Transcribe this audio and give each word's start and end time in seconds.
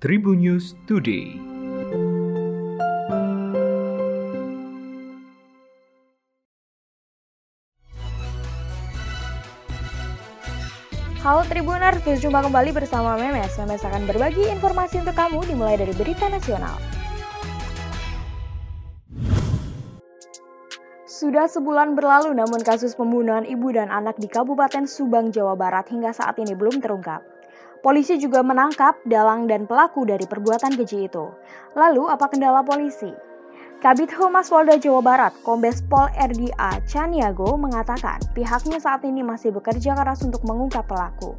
Tribun 0.00 0.40
News 0.40 0.72
Today. 0.88 1.36
Halo 11.20 11.44
Tribuners, 11.44 12.00
berjumpa 12.00 12.48
kembali 12.48 12.72
bersama 12.72 13.20
Memes. 13.20 13.52
Memes 13.60 13.84
akan 13.84 14.08
berbagi 14.08 14.48
informasi 14.48 15.04
untuk 15.04 15.12
kamu 15.12 15.44
dimulai 15.44 15.76
dari 15.76 15.92
berita 15.92 16.32
nasional. 16.32 16.80
Sudah 21.04 21.44
sebulan 21.44 21.92
berlalu 21.92 22.32
namun 22.32 22.64
kasus 22.64 22.96
pembunuhan 22.96 23.44
ibu 23.44 23.68
dan 23.76 23.92
anak 23.92 24.16
di 24.16 24.32
Kabupaten 24.32 24.88
Subang, 24.88 25.28
Jawa 25.28 25.60
Barat 25.60 25.92
hingga 25.92 26.16
saat 26.16 26.40
ini 26.40 26.56
belum 26.56 26.80
terungkap. 26.80 27.39
Polisi 27.80 28.20
juga 28.20 28.44
menangkap 28.44 29.00
dalang 29.08 29.48
dan 29.48 29.64
pelaku 29.64 30.04
dari 30.04 30.28
perbuatan 30.28 30.76
keji 30.76 31.08
itu. 31.08 31.32
Lalu 31.72 32.12
apa 32.12 32.28
kendala 32.28 32.60
polisi? 32.60 33.08
Kabit 33.80 34.12
Humas 34.12 34.52
Polda 34.52 34.76
Jawa 34.76 35.00
Barat, 35.00 35.32
Kombes 35.40 35.80
Pol 35.88 36.12
RDA 36.12 36.84
Chaniago 36.84 37.56
mengatakan 37.56 38.20
pihaknya 38.36 38.76
saat 38.76 39.00
ini 39.08 39.24
masih 39.24 39.56
bekerja 39.56 39.96
keras 39.96 40.20
untuk 40.20 40.44
mengungkap 40.44 40.84
pelaku. 40.84 41.32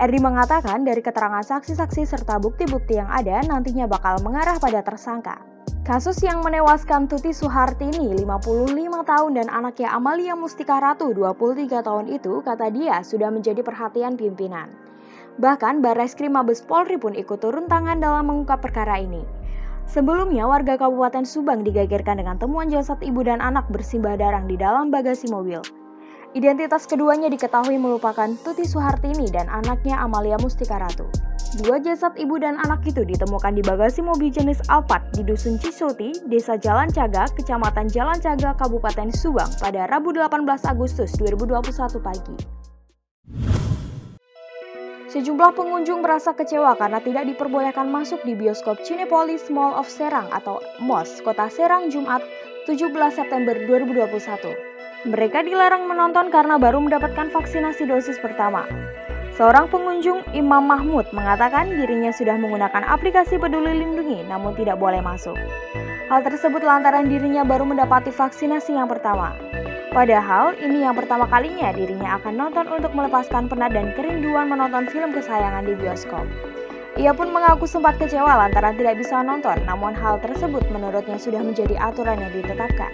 RD 0.00 0.16
mengatakan 0.20 0.84
dari 0.88 1.04
keterangan 1.04 1.44
saksi-saksi 1.44 2.08
serta 2.08 2.40
bukti-bukti 2.40 2.96
yang 2.96 3.12
ada 3.12 3.44
nantinya 3.44 3.84
bakal 3.84 4.16
mengarah 4.24 4.56
pada 4.56 4.80
tersangka. 4.80 5.40
Kasus 5.84 6.16
yang 6.24 6.40
menewaskan 6.40 7.08
Tuti 7.08 7.36
Suhartini 7.36 8.16
55 8.24 8.72
tahun 9.04 9.30
dan 9.36 9.48
anaknya 9.52 9.92
Amalia 9.92 10.32
Mustika 10.32 10.80
Ratu 10.80 11.12
23 11.12 11.84
tahun 11.84 12.06
itu 12.08 12.40
kata 12.40 12.72
dia 12.72 13.04
sudah 13.04 13.28
menjadi 13.28 13.60
perhatian 13.60 14.16
pimpinan. 14.16 14.85
Bahkan 15.36 15.84
Barreskrim 15.84 16.32
Mabes 16.32 16.64
Polri 16.64 16.96
pun 16.96 17.12
ikut 17.12 17.44
turun 17.44 17.68
tangan 17.68 18.00
dalam 18.00 18.32
mengungkap 18.32 18.64
perkara 18.64 18.96
ini. 18.96 19.20
Sebelumnya, 19.84 20.48
warga 20.48 20.80
Kabupaten 20.80 21.28
Subang 21.28 21.62
digegerkan 21.62 22.18
dengan 22.18 22.40
temuan 22.40 22.72
jasad 22.72 22.98
ibu 23.04 23.20
dan 23.22 23.44
anak 23.44 23.68
bersimbah 23.68 24.16
darah 24.16 24.42
di 24.42 24.56
dalam 24.58 24.88
bagasi 24.88 25.28
mobil. 25.28 25.60
Identitas 26.34 26.88
keduanya 26.88 27.30
diketahui 27.32 27.80
merupakan 27.80 28.28
Tuti 28.44 28.66
Suhartini 28.66 29.30
dan 29.30 29.46
anaknya 29.48 30.00
Amalia 30.00 30.36
Mustika 30.40 30.80
Ratu. 30.80 31.06
Dua 31.62 31.80
jasad 31.80 32.12
ibu 32.20 32.36
dan 32.36 32.60
anak 32.60 32.84
itu 32.84 33.06
ditemukan 33.06 33.56
di 33.56 33.62
bagasi 33.64 34.04
mobil 34.04 34.28
jenis 34.28 34.60
Alphard 34.68 35.04
di 35.16 35.24
Dusun 35.24 35.56
Cisoti, 35.56 36.12
Desa 36.28 36.60
Jalan 36.60 36.92
Caga, 36.92 37.30
Kecamatan 37.32 37.88
Jalan 37.88 38.20
Caga, 38.20 38.52
Kabupaten 38.58 39.08
Subang 39.14 39.48
pada 39.62 39.88
Rabu 39.88 40.12
18 40.12 40.44
Agustus 40.68 41.14
2021 41.16 42.00
pagi. 42.02 42.55
Sejumlah 45.16 45.56
pengunjung 45.56 46.04
merasa 46.04 46.36
kecewa 46.36 46.76
karena 46.76 47.00
tidak 47.00 47.24
diperbolehkan 47.24 47.88
masuk 47.88 48.20
di 48.28 48.36
bioskop 48.36 48.76
Cinepolis 48.84 49.48
Mall 49.48 49.72
of 49.72 49.88
Serang 49.88 50.28
atau 50.28 50.60
MOS, 50.76 51.24
Kota 51.24 51.48
Serang 51.48 51.88
Jumat 51.88 52.20
17 52.68 52.92
September 53.08 53.56
2021. 53.64 54.12
Mereka 55.08 55.40
dilarang 55.40 55.88
menonton 55.88 56.28
karena 56.28 56.60
baru 56.60 56.84
mendapatkan 56.84 57.32
vaksinasi 57.32 57.88
dosis 57.88 58.20
pertama. 58.20 58.68
Seorang 59.40 59.72
pengunjung, 59.72 60.20
Imam 60.36 60.68
Mahmud, 60.68 61.08
mengatakan 61.16 61.72
dirinya 61.72 62.12
sudah 62.12 62.36
menggunakan 62.36 62.84
aplikasi 62.84 63.40
Peduli 63.40 63.72
Lindungi 63.72 64.20
namun 64.28 64.52
tidak 64.52 64.76
boleh 64.76 65.00
masuk. 65.00 65.40
Hal 66.12 66.28
tersebut 66.28 66.60
lantaran 66.60 67.08
dirinya 67.08 67.40
baru 67.40 67.64
mendapati 67.64 68.12
vaksinasi 68.12 68.76
yang 68.76 68.92
pertama. 68.92 69.32
Padahal 69.96 70.52
ini 70.60 70.84
yang 70.84 70.92
pertama 70.92 71.24
kalinya 71.24 71.72
dirinya 71.72 72.20
akan 72.20 72.36
nonton 72.36 72.68
untuk 72.68 72.92
melepaskan 72.92 73.48
penat 73.48 73.72
dan 73.72 73.96
kerinduan 73.96 74.44
menonton 74.44 74.84
film 74.92 75.08
kesayangan 75.16 75.64
di 75.64 75.72
bioskop. 75.72 76.20
Ia 77.00 77.16
pun 77.16 77.32
mengaku 77.32 77.64
sempat 77.64 77.96
kecewa 77.96 78.28
lantaran 78.44 78.76
tidak 78.76 79.00
bisa 79.00 79.24
nonton, 79.24 79.56
namun 79.64 79.96
hal 79.96 80.20
tersebut 80.20 80.68
menurutnya 80.68 81.16
sudah 81.16 81.40
menjadi 81.40 81.80
aturan 81.80 82.20
yang 82.20 82.28
ditetapkan. 82.28 82.92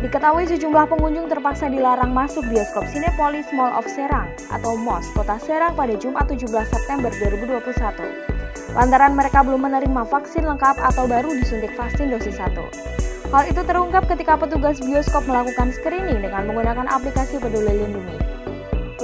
Diketahui 0.00 0.48
sejumlah 0.48 0.88
pengunjung 0.88 1.28
terpaksa 1.28 1.68
dilarang 1.68 2.16
masuk 2.16 2.48
bioskop 2.48 2.88
Cinepolis 2.88 3.52
Mall 3.52 3.76
of 3.76 3.84
Serang 3.84 4.32
atau 4.48 4.72
MOS, 4.72 5.12
Kota 5.12 5.36
Serang 5.36 5.76
pada 5.76 6.00
Jumat 6.00 6.32
17 6.32 6.48
September 6.48 7.12
2021. 7.12 8.72
Lantaran 8.72 9.12
mereka 9.12 9.44
belum 9.44 9.68
menerima 9.68 10.08
vaksin 10.08 10.48
lengkap 10.48 10.80
atau 10.80 11.04
baru 11.04 11.28
disuntik 11.36 11.76
vaksin 11.76 12.08
dosis 12.08 12.40
1. 12.40 13.15
Hal 13.36 13.52
itu 13.52 13.60
terungkap 13.68 14.08
ketika 14.08 14.32
petugas 14.40 14.80
bioskop 14.80 15.28
melakukan 15.28 15.68
screening 15.68 16.24
dengan 16.24 16.48
menggunakan 16.48 16.88
aplikasi 16.88 17.36
Peduli 17.36 17.84
Lindungi. 17.84 18.16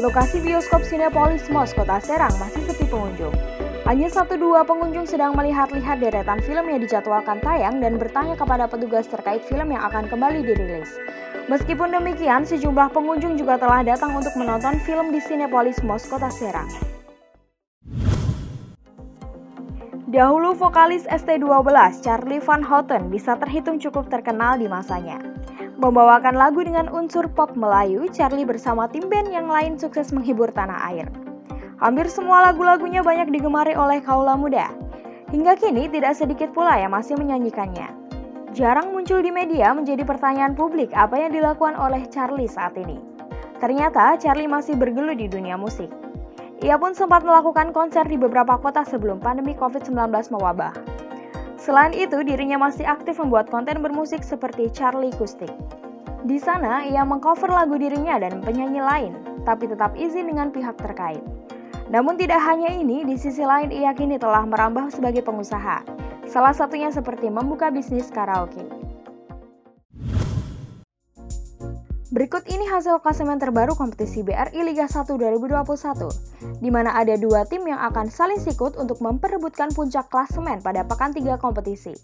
Lokasi 0.00 0.40
bioskop 0.40 0.80
Cinepolis 0.88 1.52
Mos 1.52 1.76
Kota 1.76 2.00
Serang 2.00 2.32
masih 2.40 2.64
sepi 2.64 2.88
pengunjung. 2.88 3.36
Hanya 3.84 4.08
satu 4.08 4.40
dua 4.40 4.64
pengunjung 4.64 5.04
sedang 5.04 5.36
melihat-lihat 5.36 6.00
deretan 6.00 6.40
film 6.48 6.64
yang 6.64 6.80
dijadwalkan 6.80 7.44
tayang 7.44 7.76
dan 7.84 8.00
bertanya 8.00 8.32
kepada 8.32 8.64
petugas 8.64 9.04
terkait 9.04 9.44
film 9.44 9.68
yang 9.68 9.84
akan 9.84 10.08
kembali 10.08 10.40
dirilis. 10.48 10.88
Meskipun 11.52 11.92
demikian, 11.92 12.48
sejumlah 12.48 12.88
pengunjung 12.96 13.36
juga 13.36 13.60
telah 13.60 13.84
datang 13.84 14.16
untuk 14.16 14.32
menonton 14.40 14.80
film 14.88 15.12
di 15.12 15.20
Cinepolis 15.20 15.84
Mos 15.84 16.08
Kota 16.08 16.32
Serang. 16.32 16.72
Dahulu 20.12 20.52
vokalis 20.52 21.08
ST12 21.08 21.72
Charlie 22.04 22.36
Van 22.44 22.60
Houten 22.60 23.08
bisa 23.08 23.32
terhitung 23.40 23.80
cukup 23.80 24.12
terkenal 24.12 24.60
di 24.60 24.68
masanya. 24.68 25.16
Membawakan 25.80 26.36
lagu 26.36 26.60
dengan 26.60 26.92
unsur 26.92 27.32
pop 27.32 27.56
Melayu, 27.56 28.04
Charlie 28.12 28.44
bersama 28.44 28.92
tim 28.92 29.08
band 29.08 29.32
yang 29.32 29.48
lain 29.48 29.80
sukses 29.80 30.12
menghibur 30.12 30.52
tanah 30.52 30.84
air. 30.92 31.08
Hampir 31.80 32.12
semua 32.12 32.44
lagu-lagunya 32.44 33.00
banyak 33.00 33.32
digemari 33.32 33.72
oleh 33.72 34.04
kaula 34.04 34.36
muda. 34.36 34.68
Hingga 35.32 35.56
kini 35.56 35.88
tidak 35.88 36.12
sedikit 36.12 36.52
pula 36.52 36.76
yang 36.76 36.92
masih 36.92 37.16
menyanyikannya. 37.16 37.88
Jarang 38.52 38.92
muncul 38.92 39.24
di 39.24 39.32
media 39.32 39.72
menjadi 39.72 40.04
pertanyaan 40.04 40.52
publik 40.52 40.92
apa 40.92 41.16
yang 41.24 41.32
dilakukan 41.32 41.72
oleh 41.72 42.04
Charlie 42.12 42.52
saat 42.52 42.76
ini. 42.76 43.00
Ternyata 43.64 44.20
Charlie 44.20 44.44
masih 44.44 44.76
bergelut 44.76 45.16
di 45.16 45.24
dunia 45.24 45.56
musik. 45.56 46.01
Ia 46.62 46.78
pun 46.78 46.94
sempat 46.94 47.26
melakukan 47.26 47.74
konser 47.74 48.06
di 48.06 48.14
beberapa 48.14 48.54
kota 48.54 48.86
sebelum 48.86 49.18
pandemi 49.18 49.50
COVID-19 49.58 50.14
mewabah. 50.30 50.70
Selain 51.58 51.90
itu, 51.90 52.22
dirinya 52.22 52.54
masih 52.54 52.86
aktif 52.86 53.18
membuat 53.18 53.50
konten 53.50 53.82
bermusik 53.82 54.22
seperti 54.22 54.70
Charlie 54.70 55.10
Kustik. 55.18 55.50
Di 56.22 56.38
sana, 56.38 56.86
ia 56.86 57.02
mengcover 57.02 57.50
lagu 57.50 57.74
dirinya 57.74 58.14
dan 58.22 58.38
penyanyi 58.46 58.78
lain, 58.78 59.12
tapi 59.42 59.66
tetap 59.66 59.98
izin 59.98 60.30
dengan 60.30 60.54
pihak 60.54 60.78
terkait. 60.78 61.22
Namun 61.90 62.14
tidak 62.14 62.38
hanya 62.46 62.70
ini, 62.70 63.02
di 63.02 63.18
sisi 63.18 63.42
lain 63.42 63.74
ia 63.74 63.90
kini 63.90 64.14
telah 64.22 64.46
merambah 64.46 64.86
sebagai 64.94 65.26
pengusaha. 65.26 65.82
Salah 66.30 66.54
satunya 66.54 66.94
seperti 66.94 67.26
membuka 67.26 67.74
bisnis 67.74 68.06
karaoke. 68.06 68.81
Berikut 72.12 72.44
ini 72.44 72.68
hasil 72.68 73.00
klasemen 73.00 73.40
terbaru 73.40 73.72
kompetisi 73.72 74.20
BRI 74.20 74.60
Liga 74.68 74.84
1 74.84 75.16
2021, 75.16 76.60
di 76.60 76.68
mana 76.68 76.92
ada 76.92 77.16
dua 77.16 77.48
tim 77.48 77.64
yang 77.64 77.80
akan 77.88 78.12
saling 78.12 78.36
sikut 78.36 78.76
untuk 78.76 79.00
memperebutkan 79.00 79.72
puncak 79.72 80.12
klasemen 80.12 80.60
pada 80.60 80.84
pekan 80.84 81.16
3 81.16 81.40
kompetisi. 81.40 81.96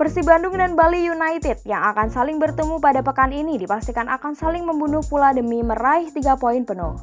Persib 0.00 0.24
Bandung 0.24 0.56
dan 0.56 0.72
Bali 0.72 1.04
United 1.04 1.68
yang 1.68 1.84
akan 1.92 2.08
saling 2.08 2.40
bertemu 2.40 2.80
pada 2.80 3.04
pekan 3.04 3.28
ini 3.28 3.60
dipastikan 3.60 4.08
akan 4.08 4.32
saling 4.32 4.64
membunuh 4.64 5.04
pula 5.04 5.36
demi 5.36 5.60
meraih 5.60 6.08
3 6.08 6.40
poin 6.40 6.64
penuh. 6.64 6.96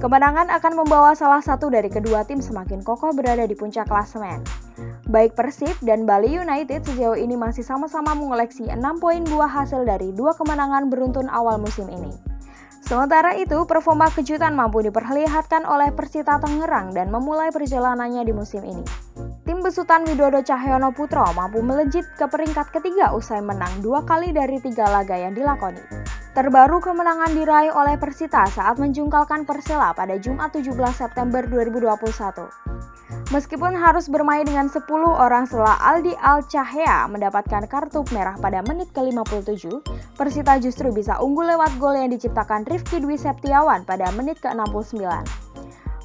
Kemenangan 0.00 0.48
akan 0.48 0.80
membawa 0.80 1.12
salah 1.12 1.44
satu 1.44 1.68
dari 1.68 1.92
kedua 1.92 2.24
tim 2.24 2.40
semakin 2.40 2.80
kokoh 2.80 3.12
berada 3.12 3.44
di 3.44 3.52
puncak 3.52 3.84
klasemen. 3.84 4.67
Baik 5.10 5.34
Persib 5.34 5.74
dan 5.82 6.06
Bali 6.06 6.34
United 6.34 6.86
sejauh 6.86 7.18
ini 7.18 7.34
masih 7.34 7.66
sama-sama 7.66 8.14
mengoleksi 8.14 8.66
6 8.68 8.78
poin 9.02 9.22
buah 9.26 9.50
hasil 9.50 9.82
dari 9.86 10.14
dua 10.14 10.34
kemenangan 10.34 10.86
beruntun 10.92 11.26
awal 11.30 11.58
musim 11.58 11.90
ini. 11.90 12.10
Sementara 12.88 13.36
itu, 13.36 13.68
performa 13.68 14.08
kejutan 14.08 14.56
mampu 14.56 14.80
diperlihatkan 14.80 15.68
oleh 15.68 15.92
Persita 15.92 16.40
Tangerang 16.40 16.96
dan 16.96 17.12
memulai 17.12 17.52
perjalanannya 17.52 18.24
di 18.24 18.32
musim 18.32 18.64
ini. 18.64 18.80
Tim 19.44 19.60
besutan 19.60 20.08
Widodo 20.08 20.40
Cahyono 20.40 20.96
Putro 20.96 21.28
mampu 21.36 21.60
melejit 21.60 22.08
ke 22.16 22.24
peringkat 22.24 22.72
ketiga 22.72 23.12
usai 23.12 23.44
menang 23.44 23.84
dua 23.84 24.08
kali 24.08 24.32
dari 24.32 24.56
tiga 24.64 24.88
laga 24.88 25.20
yang 25.20 25.36
dilakoni. 25.36 25.84
Terbaru 26.32 26.80
kemenangan 26.80 27.36
diraih 27.36 27.76
oleh 27.76 28.00
Persita 28.00 28.48
saat 28.48 28.80
menjungkalkan 28.80 29.44
Persela 29.44 29.92
pada 29.92 30.16
Jumat 30.16 30.56
17 30.56 30.72
September 30.96 31.44
2021. 31.44 32.97
Meskipun 33.32 33.72
harus 33.76 34.08
bermain 34.08 34.44
dengan 34.44 34.68
10 34.68 34.84
orang 35.04 35.48
setelah 35.48 35.76
Aldi 35.80 36.12
Al 36.20 36.44
Cahya 36.44 37.08
mendapatkan 37.08 37.64
kartu 37.68 38.04
merah 38.12 38.36
pada 38.36 38.60
menit 38.64 38.92
ke-57, 38.92 39.80
Persita 40.16 40.60
justru 40.60 40.92
bisa 40.92 41.16
unggul 41.20 41.48
lewat 41.48 41.76
gol 41.80 41.96
yang 41.96 42.12
diciptakan 42.12 42.68
Rifki 42.68 43.00
Dwi 43.00 43.16
Septiawan 43.16 43.84
pada 43.88 44.12
menit 44.12 44.40
ke-69. 44.44 45.04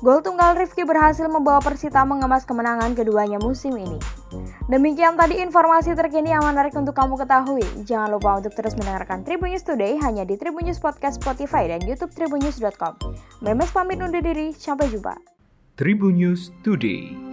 Gol 0.04 0.20
tunggal 0.20 0.60
Rifki 0.60 0.84
berhasil 0.84 1.24
membawa 1.32 1.64
Persita 1.64 2.04
mengemas 2.04 2.44
kemenangan 2.44 2.92
keduanya 2.92 3.40
musim 3.40 3.72
ini. 3.80 3.96
Demikian 4.68 5.16
tadi 5.16 5.40
informasi 5.40 5.96
terkini 5.96 6.36
yang 6.36 6.44
menarik 6.44 6.76
untuk 6.76 6.92
kamu 6.92 7.16
ketahui. 7.24 7.64
Jangan 7.88 8.12
lupa 8.12 8.36
untuk 8.36 8.52
terus 8.52 8.76
mendengarkan 8.76 9.24
Tribun 9.24 9.56
News 9.56 9.64
Today 9.64 9.96
hanya 10.04 10.28
di 10.28 10.36
Tribun 10.36 10.68
News 10.68 10.84
Podcast 10.84 11.24
Spotify 11.24 11.72
dan 11.72 11.88
YouTube 11.88 12.12
tribunnews.com. 12.12 13.00
Memes 13.40 13.72
pamit 13.72 14.04
undur 14.04 14.20
diri, 14.20 14.52
sampai 14.52 14.92
jumpa. 14.92 15.33
Tribun 15.76 16.22
News 16.22 16.52
Today. 16.62 17.33